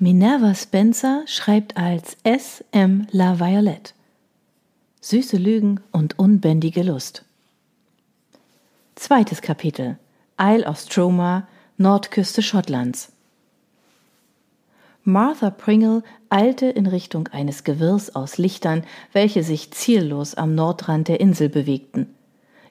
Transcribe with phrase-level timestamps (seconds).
[0.00, 2.64] Minerva Spencer schreibt als S.
[2.72, 3.06] M.
[3.12, 3.92] La Violette.
[5.00, 7.24] Süße Lügen und unbändige Lust.
[8.96, 9.96] Zweites Kapitel.
[10.40, 11.46] Isle of Stroma,
[11.76, 13.12] Nordküste Schottlands.
[15.04, 18.82] Martha Pringle eilte in Richtung eines Gewirrs aus Lichtern,
[19.12, 22.12] welche sich ziellos am Nordrand der Insel bewegten.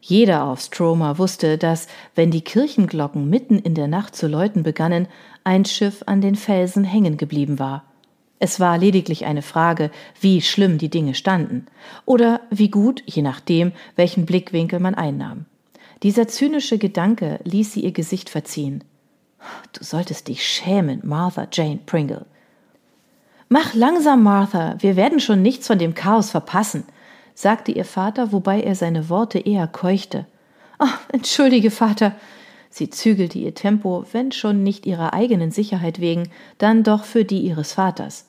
[0.05, 5.07] Jeder auf Stroma wusste, dass, wenn die Kirchenglocken mitten in der Nacht zu läuten begannen,
[5.45, 7.85] ein Schiff an den Felsen hängen geblieben war.
[8.37, 11.67] Es war lediglich eine Frage, wie schlimm die Dinge standen,
[12.03, 15.45] oder wie gut, je nachdem, welchen Blickwinkel man einnahm.
[16.03, 18.83] Dieser zynische Gedanke ließ sie ihr Gesicht verziehen.
[19.71, 22.25] Du solltest dich schämen, Martha Jane Pringle.
[23.47, 26.83] Mach langsam, Martha, wir werden schon nichts von dem Chaos verpassen
[27.33, 30.25] sagte ihr Vater, wobei er seine Worte eher keuchte.
[30.77, 32.13] Ach, entschuldige, Vater.
[32.69, 37.39] Sie zügelte ihr Tempo, wenn schon nicht ihrer eigenen Sicherheit wegen, dann doch für die
[37.39, 38.25] ihres Vaters.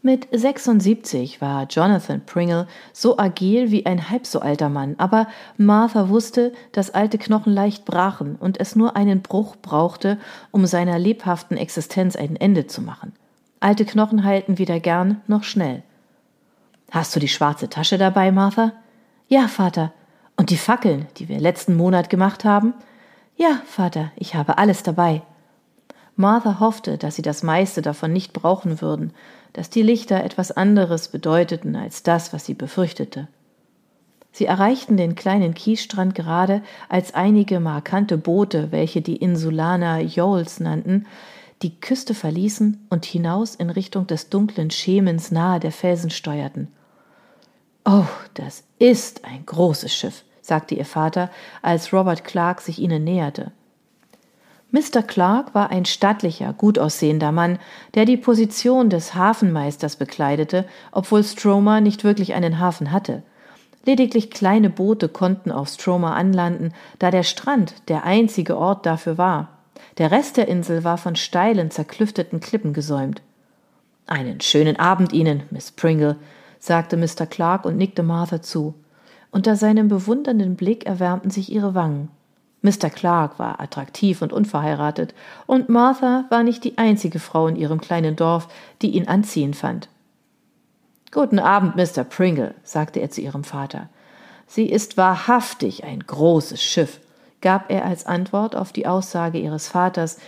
[0.00, 6.08] Mit 76 war Jonathan Pringle so agil wie ein halb so alter Mann, aber Martha
[6.08, 10.16] wusste, dass alte Knochen leicht brachen und es nur einen Bruch brauchte,
[10.52, 13.12] um seiner lebhaften Existenz ein Ende zu machen.
[13.60, 15.82] Alte Knochen heilten weder gern noch schnell.
[16.90, 18.72] Hast du die schwarze Tasche dabei, Martha?
[19.28, 19.92] Ja, Vater.
[20.36, 22.72] Und die Fackeln, die wir letzten Monat gemacht haben?
[23.36, 25.22] Ja, Vater, ich habe alles dabei.
[26.16, 29.12] Martha hoffte, dass sie das meiste davon nicht brauchen würden,
[29.52, 33.28] dass die Lichter etwas anderes bedeuteten als das, was sie befürchtete.
[34.32, 41.06] Sie erreichten den kleinen Kiesstrand gerade, als einige markante Boote, welche die Insulaner Yoles nannten,
[41.62, 46.68] die Küste verließen und hinaus in Richtung des dunklen Schemens nahe der Felsen steuerten.
[47.90, 51.30] Oh, das ist ein großes Schiff, sagte ihr Vater,
[51.62, 53.50] als Robert Clark sich ihnen näherte.
[54.72, 55.02] Mr.
[55.02, 57.58] Clark war ein stattlicher, gut aussehender Mann,
[57.94, 63.22] der die Position des Hafenmeisters bekleidete, obwohl Stromer nicht wirklich einen Hafen hatte.
[63.86, 69.48] Lediglich kleine Boote konnten auf Stromer anlanden, da der Strand der einzige Ort dafür war.
[69.96, 73.22] Der Rest der Insel war von steilen, zerklüfteten Klippen gesäumt.
[74.06, 76.16] Einen schönen Abend Ihnen, Miss Pringle,
[76.58, 77.26] sagte Mr.
[77.26, 78.74] Clark und nickte Martha zu.
[79.30, 82.10] Unter seinem bewundernden Blick erwärmten sich ihre Wangen.
[82.62, 82.90] Mr.
[82.90, 85.14] Clark war attraktiv und unverheiratet,
[85.46, 88.48] und Martha war nicht die einzige Frau in ihrem kleinen Dorf,
[88.82, 89.88] die ihn anziehend fand.
[91.12, 92.04] Guten Abend, Mr.
[92.04, 93.88] Pringle, sagte er zu ihrem Vater.
[94.46, 97.00] Sie ist wahrhaftig ein großes Schiff,
[97.40, 100.18] gab er als Antwort auf die Aussage ihres Vaters,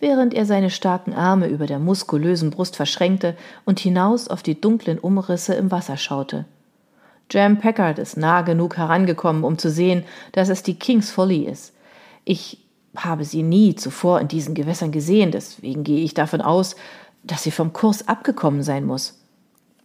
[0.00, 4.98] während er seine starken Arme über der muskulösen Brust verschränkte und hinaus auf die dunklen
[4.98, 6.44] Umrisse im Wasser schaute.
[7.30, 11.74] Jam Packard ist nah genug herangekommen, um zu sehen, dass es die King's Folly ist.
[12.24, 12.58] Ich
[12.96, 16.74] habe sie nie zuvor in diesen Gewässern gesehen, deswegen gehe ich davon aus,
[17.22, 19.18] dass sie vom Kurs abgekommen sein muss.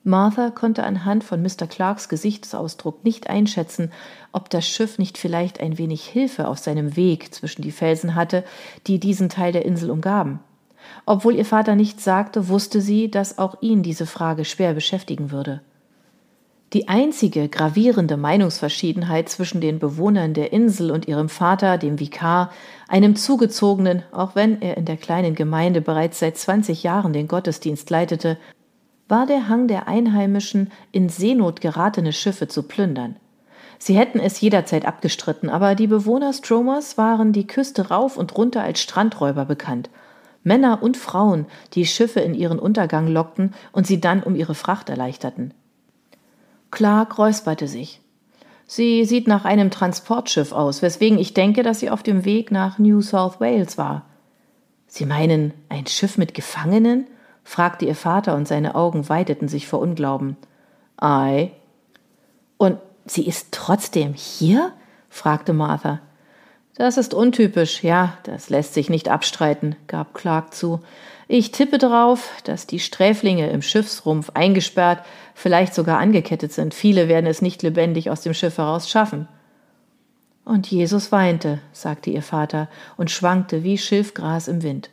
[0.06, 1.66] Martha konnte anhand von Mr.
[1.68, 3.92] Clarks Gesichtsausdruck nicht einschätzen,
[4.34, 8.44] ob das Schiff nicht vielleicht ein wenig Hilfe auf seinem Weg zwischen die Felsen hatte,
[8.86, 10.40] die diesen Teil der Insel umgaben.
[11.06, 15.62] Obwohl ihr Vater nichts sagte, wusste sie, dass auch ihn diese Frage schwer beschäftigen würde.
[16.74, 22.52] Die einzige gravierende Meinungsverschiedenheit zwischen den Bewohnern der Insel und ihrem Vater, dem Vikar,
[22.90, 27.90] einem zugezogenen, auch wenn er in der kleinen Gemeinde bereits seit zwanzig Jahren den Gottesdienst
[27.90, 28.38] leitete,
[29.14, 33.16] war der Hang der Einheimischen, in Seenot geratene Schiffe zu plündern.
[33.78, 38.64] Sie hätten es jederzeit abgestritten, aber die Bewohner Stromers waren die Küste rauf und runter
[38.64, 39.92] als Strandräuber bekannt.
[40.42, 44.90] Männer und Frauen, die Schiffe in ihren Untergang lockten und sie dann um ihre Fracht
[44.90, 45.54] erleichterten.
[46.72, 48.02] Clark räusperte sich.
[48.66, 52.80] Sie sieht nach einem Transportschiff aus, weswegen ich denke, dass sie auf dem Weg nach
[52.80, 54.08] New South Wales war.
[54.88, 57.06] Sie meinen ein Schiff mit Gefangenen?
[57.44, 60.38] Fragte ihr Vater und seine Augen weiteten sich vor Unglauben.
[60.98, 61.52] Ei.
[62.58, 64.72] Und sie ist trotzdem hier?
[65.10, 66.00] fragte Martha.
[66.76, 70.82] Das ist untypisch, ja, das lässt sich nicht abstreiten, gab Clark zu.
[71.28, 75.06] Ich tippe darauf, dass die Sträflinge im Schiffsrumpf eingesperrt,
[75.36, 76.74] vielleicht sogar angekettet sind.
[76.74, 79.28] Viele werden es nicht lebendig aus dem Schiff heraus schaffen.
[80.46, 82.68] Und Jesus weinte, sagte ihr Vater
[82.98, 84.90] und schwankte wie Schilfgras im Wind.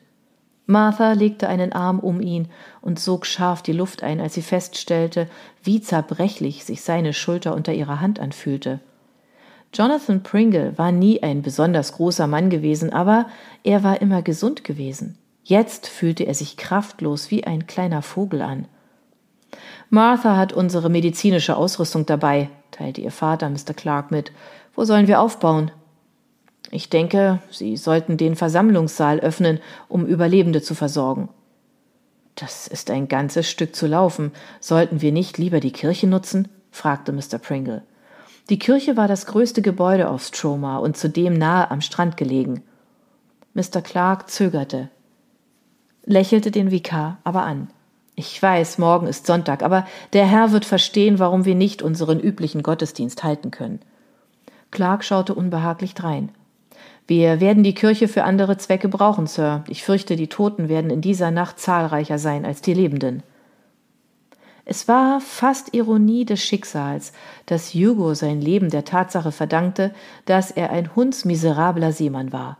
[0.71, 2.49] Martha legte einen Arm um ihn
[2.81, 5.29] und sog scharf die Luft ein, als sie feststellte,
[5.65, 8.79] wie zerbrechlich sich seine Schulter unter ihrer Hand anfühlte.
[9.75, 13.27] Jonathan Pringle war nie ein besonders großer Mann gewesen, aber
[13.65, 15.19] er war immer gesund gewesen.
[15.43, 18.67] Jetzt fühlte er sich kraftlos wie ein kleiner Vogel an.
[19.91, 23.75] Martha hat unsere medizinische Ausrüstung dabei, teilte ihr Vater Mr.
[23.75, 24.31] Clark mit.
[24.77, 25.73] Wo sollen wir aufbauen?
[26.71, 31.29] Ich denke, Sie sollten den Versammlungssaal öffnen, um Überlebende zu versorgen.
[32.37, 34.33] Das ist ein ganzes Stück zu laufen.
[34.61, 36.49] Sollten wir nicht lieber die Kirche nutzen?
[36.71, 37.39] fragte Mr.
[37.39, 37.83] Pringle.
[38.49, 42.63] Die Kirche war das größte Gebäude auf Stroma und zudem nahe am Strand gelegen.
[43.55, 43.83] Mr.
[43.83, 44.89] Clark zögerte,
[46.05, 47.69] lächelte den Vikar aber an.
[48.15, 52.63] Ich weiß, morgen ist Sonntag, aber der Herr wird verstehen, warum wir nicht unseren üblichen
[52.63, 53.81] Gottesdienst halten können.
[54.71, 56.31] Clark schaute unbehaglich drein.
[57.07, 59.65] Wir werden die Kirche für andere Zwecke brauchen, Sir.
[59.69, 63.23] Ich fürchte, die Toten werden in dieser Nacht zahlreicher sein als die Lebenden.
[64.65, 67.13] Es war fast Ironie des Schicksals,
[67.47, 69.93] dass Hugo sein Leben der Tatsache verdankte,
[70.27, 72.59] dass er ein hundsmiserabler Seemann war.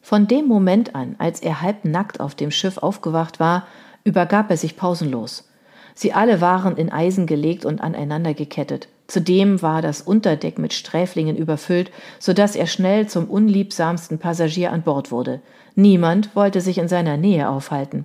[0.00, 3.66] Von dem Moment an, als er halbnackt auf dem Schiff aufgewacht war,
[4.04, 5.48] übergab er sich pausenlos.
[5.94, 8.88] Sie alle waren in Eisen gelegt und aneinander gekettet.
[9.06, 14.82] Zudem war das Unterdeck mit Sträflingen überfüllt, so dass er schnell zum unliebsamsten Passagier an
[14.82, 15.40] Bord wurde.
[15.74, 18.04] Niemand wollte sich in seiner Nähe aufhalten.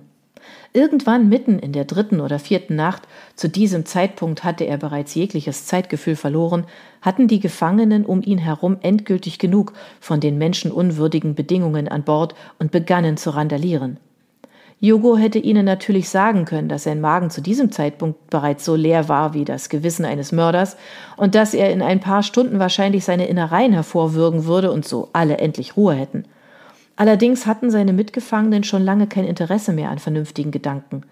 [0.72, 3.02] Irgendwann mitten in der dritten oder vierten Nacht,
[3.34, 6.64] zu diesem Zeitpunkt hatte er bereits jegliches Zeitgefühl verloren,
[7.02, 12.70] hatten die Gefangenen um ihn herum endgültig genug von den menschenunwürdigen Bedingungen an Bord und
[12.70, 13.98] begannen zu randalieren.
[14.82, 19.08] Hugo hätte ihnen natürlich sagen können, dass sein Magen zu diesem Zeitpunkt bereits so leer
[19.10, 20.76] war wie das Gewissen eines Mörders
[21.18, 25.36] und dass er in ein paar Stunden wahrscheinlich seine Innereien hervorwürgen würde und so alle
[25.36, 26.24] endlich Ruhe hätten.
[26.96, 31.02] Allerdings hatten seine Mitgefangenen schon lange kein Interesse mehr an vernünftigen Gedanken.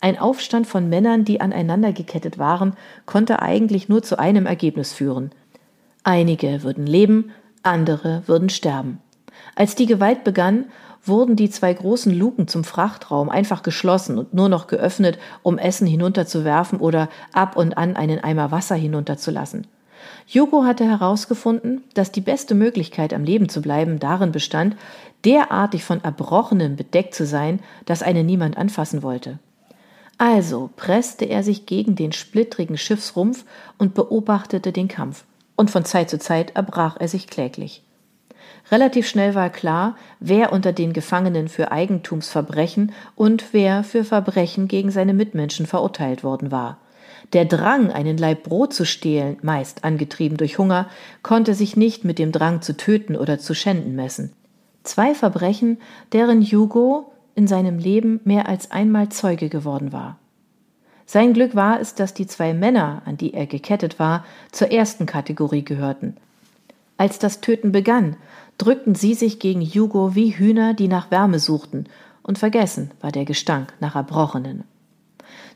[0.00, 2.74] Ein Aufstand von Männern, die aneinander gekettet waren,
[3.06, 5.30] konnte eigentlich nur zu einem Ergebnis führen.
[6.02, 7.30] Einige würden leben,
[7.62, 8.98] andere würden sterben.
[9.54, 10.66] Als die Gewalt begann,
[11.04, 15.86] wurden die zwei großen Luken zum Frachtraum einfach geschlossen und nur noch geöffnet, um Essen
[15.86, 19.66] hinunterzuwerfen oder ab und an einen Eimer Wasser hinunterzulassen.
[20.26, 24.76] Hugo hatte herausgefunden, dass die beste Möglichkeit, am Leben zu bleiben, darin bestand,
[25.24, 29.38] derartig von Erbrochenem bedeckt zu sein, dass einen niemand anfassen wollte.
[30.16, 33.44] Also presste er sich gegen den splittrigen Schiffsrumpf
[33.78, 35.24] und beobachtete den Kampf,
[35.56, 37.82] und von Zeit zu Zeit erbrach er sich kläglich.
[38.70, 44.90] Relativ schnell war klar, wer unter den Gefangenen für Eigentumsverbrechen und wer für Verbrechen gegen
[44.90, 46.78] seine Mitmenschen verurteilt worden war.
[47.32, 50.88] Der Drang, einen Laib Brot zu stehlen, meist angetrieben durch Hunger,
[51.22, 54.32] konnte sich nicht mit dem Drang zu töten oder zu schänden messen.
[54.82, 55.78] Zwei Verbrechen,
[56.12, 60.18] deren Hugo in seinem Leben mehr als einmal Zeuge geworden war.
[61.06, 65.06] Sein Glück war es, dass die zwei Männer, an die er gekettet war, zur ersten
[65.06, 66.16] Kategorie gehörten.
[66.96, 68.16] Als das Töten begann,
[68.58, 71.86] drückten sie sich gegen Hugo wie Hühner, die nach Wärme suchten,
[72.22, 74.64] und vergessen war der Gestank nach Erbrochenen.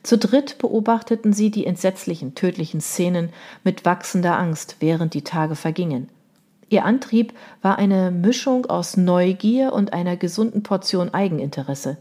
[0.02, 3.30] Zu dritt beobachteten sie die entsetzlichen, tödlichen Szenen
[3.64, 6.08] mit wachsender Angst, während die Tage vergingen.
[6.68, 7.32] Ihr Antrieb
[7.62, 11.96] war eine Mischung aus Neugier und einer gesunden Portion Eigeninteresse.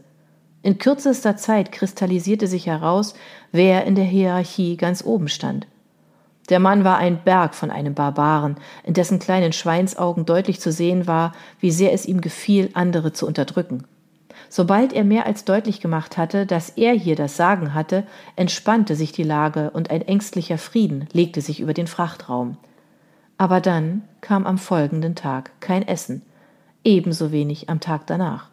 [0.62, 3.14] In kürzester Zeit kristallisierte sich heraus,
[3.52, 5.66] wer in der Hierarchie ganz oben stand.
[6.48, 11.06] Der Mann war ein Berg von einem Barbaren, in dessen kleinen Schweinsaugen deutlich zu sehen
[11.06, 13.84] war, wie sehr es ihm gefiel, andere zu unterdrücken.
[14.48, 18.04] Sobald er mehr als deutlich gemacht hatte, dass er hier das Sagen hatte,
[18.36, 22.56] entspannte sich die Lage und ein ängstlicher Frieden legte sich über den Frachtraum.
[23.36, 26.22] Aber dann kam am folgenden Tag kein Essen,
[26.82, 28.48] ebenso wenig am Tag danach.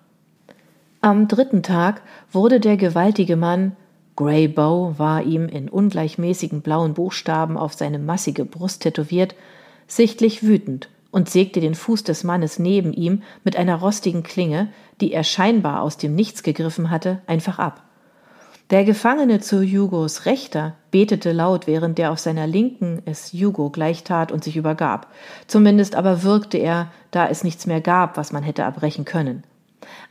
[1.02, 2.02] Am dritten Tag
[2.32, 3.76] wurde der gewaltige Mann,
[4.16, 9.36] Grey Bow war ihm in ungleichmäßigen blauen Buchstaben auf seine massige Brust tätowiert,
[9.88, 14.70] sichtlich wütend und sägte den Fuß des Mannes neben ihm mit einer rostigen Klinge,
[15.02, 17.84] die er scheinbar aus dem Nichts gegriffen hatte, einfach ab.
[18.72, 24.32] Der Gefangene zu Hugos Rechter betete laut, während der auf seiner Linken es Hugo gleichtat
[24.32, 25.08] und sich übergab.
[25.46, 29.44] Zumindest aber wirkte er, da es nichts mehr gab, was man hätte erbrechen können.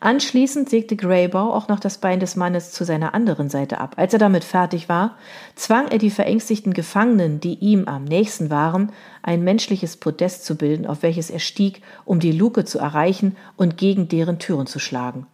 [0.00, 3.94] Anschließend sägte Greybow auch noch das Bein des Mannes zu seiner anderen Seite ab.
[3.96, 5.16] Als er damit fertig war,
[5.54, 10.86] zwang er die verängstigten Gefangenen, die ihm am nächsten waren, ein menschliches Podest zu bilden,
[10.86, 15.26] auf welches er stieg, um die Luke zu erreichen und gegen deren Türen zu schlagen.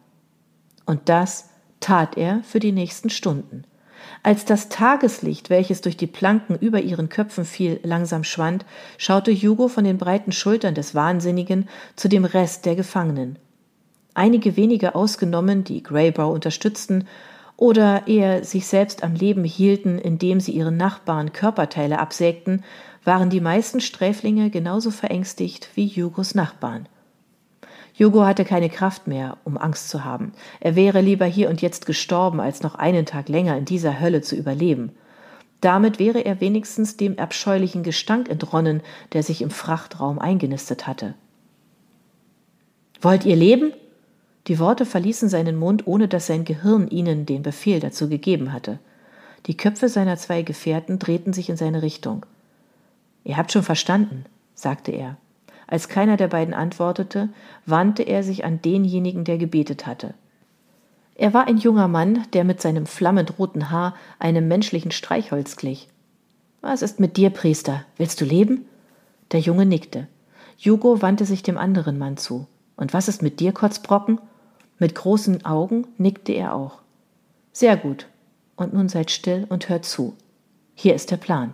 [0.85, 3.65] Und das tat er für die nächsten Stunden.
[4.23, 8.65] Als das Tageslicht, welches durch die Planken über ihren Köpfen fiel, langsam schwand,
[8.97, 13.39] schaute Hugo von den breiten Schultern des Wahnsinnigen zu dem Rest der Gefangenen.
[14.13, 17.07] Einige wenige ausgenommen, die Greybrow unterstützten
[17.55, 22.63] oder eher sich selbst am Leben hielten, indem sie ihren Nachbarn Körperteile absägten,
[23.03, 26.87] waren die meisten Sträflinge genauso verängstigt wie Hugos Nachbarn.
[27.97, 30.33] Hugo hatte keine Kraft mehr, um Angst zu haben.
[30.59, 34.21] Er wäre lieber hier und jetzt gestorben, als noch einen Tag länger in dieser Hölle
[34.21, 34.91] zu überleben.
[35.59, 38.81] Damit wäre er wenigstens dem abscheulichen Gestank entronnen,
[39.13, 41.13] der sich im Frachtraum eingenistet hatte.
[43.01, 43.73] Wollt ihr leben?
[44.51, 48.79] Die Worte verließen seinen Mund, ohne dass sein Gehirn ihnen den Befehl dazu gegeben hatte.
[49.45, 52.25] Die Köpfe seiner zwei Gefährten drehten sich in seine Richtung.
[53.23, 55.15] Ihr habt schon verstanden, sagte er.
[55.67, 57.29] Als keiner der beiden antwortete,
[57.65, 60.15] wandte er sich an denjenigen, der gebetet hatte.
[61.15, 65.87] Er war ein junger Mann, der mit seinem flammend roten Haar einem menschlichen Streichholz glich.
[66.59, 67.85] Was ist mit dir, Priester?
[67.95, 68.65] Willst du leben?
[69.31, 70.09] Der Junge nickte.
[70.57, 72.47] Jugo wandte sich dem anderen Mann zu.
[72.75, 74.19] Und was ist mit dir, Kotzbrocken?
[74.81, 76.79] Mit großen Augen nickte er auch.
[77.53, 78.07] Sehr gut.
[78.55, 80.15] Und nun seid still und hört zu.
[80.73, 81.53] Hier ist der Plan.